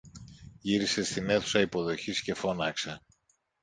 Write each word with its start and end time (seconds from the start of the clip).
Γύρισε 0.59 1.03
στην 1.03 1.29
αίθουσα 1.29 1.59
υποδοχής 1.59 2.21
και 2.21 2.33
φώναξε 2.33 3.01